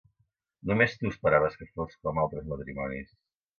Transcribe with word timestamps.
Només 0.71 0.95
tu 1.01 1.11
esperaves 1.11 1.59
que 1.61 1.69
fos 1.75 2.01
com 2.07 2.25
altres 2.25 2.51
matrimonis. 2.57 3.15